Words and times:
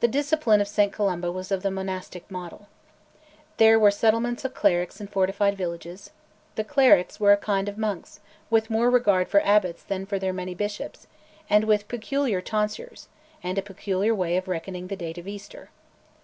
The 0.00 0.08
discipline 0.08 0.60
of 0.60 0.66
St 0.66 0.92
Columba 0.92 1.30
was 1.30 1.52
of 1.52 1.62
the 1.62 1.70
monastic 1.70 2.28
model. 2.28 2.66
There 3.58 3.78
were 3.78 3.92
settlements 3.92 4.44
of 4.44 4.52
clerics 4.52 5.00
in 5.00 5.06
fortified 5.06 5.56
villages; 5.56 6.10
the 6.56 6.64
clerics 6.64 7.20
were 7.20 7.30
a 7.30 7.36
kind 7.36 7.68
of 7.68 7.78
monks, 7.78 8.18
with 8.50 8.68
more 8.68 8.90
regard 8.90 9.28
for 9.28 9.40
abbots 9.46 9.84
than 9.84 10.06
for 10.06 10.18
their 10.18 10.32
many 10.32 10.56
bishops, 10.56 11.06
and 11.48 11.66
with 11.66 11.86
peculiar 11.86 12.40
tonsures, 12.40 13.06
and 13.40 13.58
a 13.58 13.62
peculiar 13.62 14.12
way 14.12 14.36
of 14.36 14.48
reckoning 14.48 14.88
the 14.88 14.96
date 14.96 15.18
of 15.18 15.28
Easter. 15.28 15.70